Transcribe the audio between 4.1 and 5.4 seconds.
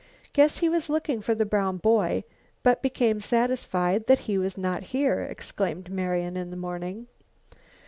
he was not here,"